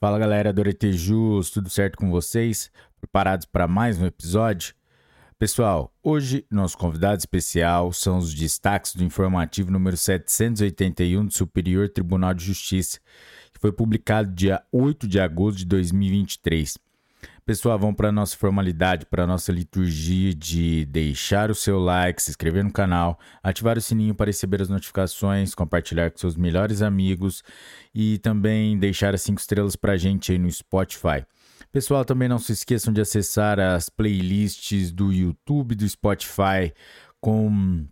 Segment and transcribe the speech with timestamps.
[0.00, 2.70] Fala galera do Aretejus, tudo certo com vocês?
[3.00, 4.74] Preparados para mais um episódio?
[5.38, 12.34] Pessoal, hoje nosso convidado especial são os destaques do informativo número 781 do Superior Tribunal
[12.34, 12.98] de Justiça,
[13.52, 16.76] que foi publicado dia 8 de agosto de 2023.
[17.46, 22.64] Pessoal, vamos para nossa formalidade, para nossa liturgia de deixar o seu like, se inscrever
[22.64, 27.42] no canal, ativar o sininho para receber as notificações, compartilhar com seus melhores amigos
[27.94, 31.26] e também deixar as 5 estrelas para a gente aí no Spotify.
[31.70, 36.72] Pessoal, também não se esqueçam de acessar as playlists do YouTube, do Spotify,
[37.20, 37.86] com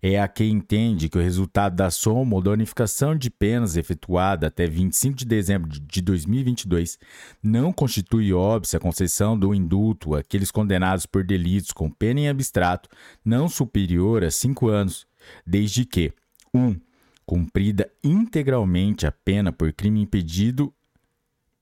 [0.02, 4.48] é a que entende que o resultado da soma ou da unificação de penas efetuada
[4.48, 6.98] até 25 de dezembro de 2022
[7.40, 12.88] não constitui óbice a concessão do indulto àqueles condenados por delitos com pena em abstrato
[13.24, 15.06] não superior a cinco anos,
[15.46, 16.12] desde que
[16.52, 16.60] 1.
[16.60, 16.87] Um,
[17.28, 20.72] cumprida integralmente a pena por crime impedido,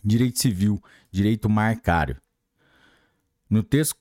[0.04, 0.78] Direito Civil,
[1.10, 2.18] Direito Marcário.
[3.48, 3.96] No, texto,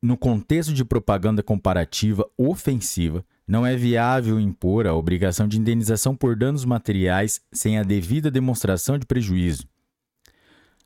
[0.00, 6.36] no contexto de propaganda comparativa ofensiva, não é viável impor a obrigação de indenização por
[6.36, 9.68] danos materiais sem a devida demonstração de prejuízo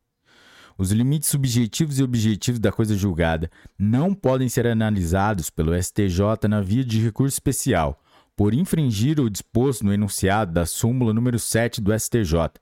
[0.79, 6.63] Os limites subjetivos e objetivos da coisa julgada não podem ser analisados pelo STJ na
[6.63, 8.03] via de recurso especial,
[8.35, 12.59] por infringir o disposto no enunciado da súmula número 7 do STJ.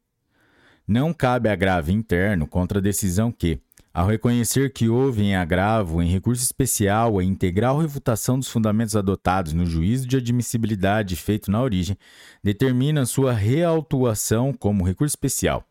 [0.88, 3.60] Não cabe agravo interno contra a decisão que,
[3.94, 9.54] ao reconhecer que houve em agravo em recurso especial a integral refutação dos fundamentos adotados
[9.54, 11.96] no juízo de admissibilidade feito na origem,
[12.44, 15.64] determina sua reautuação como recurso especial.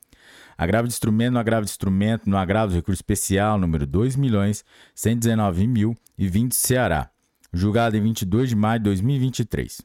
[0.57, 7.09] Agravo de instrumento no agravo de instrumento no agravo do recurso especial número 2.119.020 Ceará,
[7.53, 9.83] julgado em 22 de maio de 2023.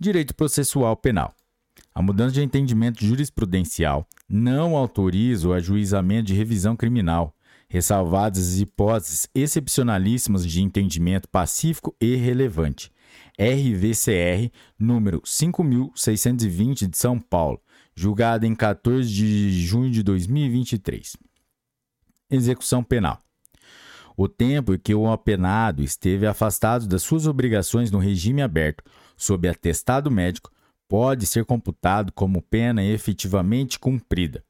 [0.01, 1.35] Direito processual penal.
[1.93, 7.35] A mudança de entendimento jurisprudencial não autoriza o ajuizamento de revisão criminal,
[7.69, 12.93] ressalvadas as hipóteses excepcionalíssimas de entendimento pacífico e relevante.
[13.37, 17.61] RVCR número 5620 de São Paulo,
[17.93, 21.17] julgada em 14 de junho de 2023.
[22.31, 23.21] Execução penal
[24.19, 28.83] o tempo em que o apenado esteve afastado das suas obrigações no regime aberto,
[29.19, 30.51] sob atestado médico,
[30.89, 34.43] pode ser computado como pena efetivamente cumprida.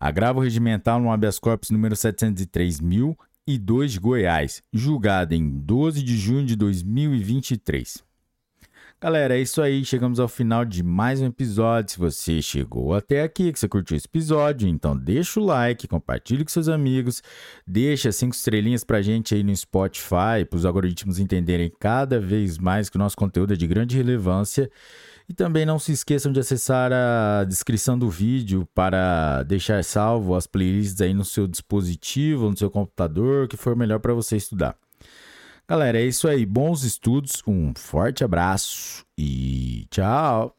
[0.00, 6.56] Agravo regimental no habeas corpus número 703.002 de Goiás, julgado em 12 de junho de
[6.56, 8.05] 2023.
[8.98, 9.84] Galera, é isso aí.
[9.84, 11.92] Chegamos ao final de mais um episódio.
[11.92, 16.42] Se você chegou até aqui, que você curtiu esse episódio, então deixa o like, compartilhe
[16.42, 17.22] com seus amigos,
[17.66, 22.88] deixa cinco estrelinhas pra gente aí no Spotify, para os algoritmos entenderem cada vez mais
[22.88, 24.70] que o nosso conteúdo é de grande relevância.
[25.28, 30.46] E também não se esqueçam de acessar a descrição do vídeo para deixar salvo as
[30.46, 34.74] playlists aí no seu dispositivo, no seu computador, que for melhor para você estudar.
[35.68, 36.46] Galera, é isso aí.
[36.46, 40.55] Bons estudos, um forte abraço e tchau!